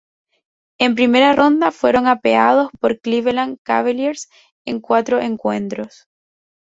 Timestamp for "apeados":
2.07-2.71